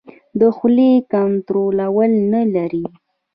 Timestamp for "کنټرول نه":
1.11-2.41